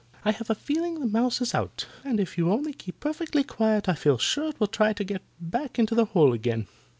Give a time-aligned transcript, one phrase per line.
[0.25, 3.87] "I have a feeling the mouse is out, and if you only keep perfectly quiet
[3.87, 6.65] I feel sure it will try to get back into the hole again.